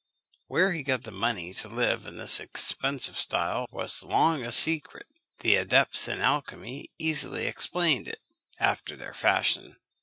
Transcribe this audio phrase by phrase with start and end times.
[0.47, 5.05] Where he got the money to live in this expensive style was long a secret:
[5.41, 8.23] the adepts in alchymy easily explained it,
[8.59, 9.75] after their fashion.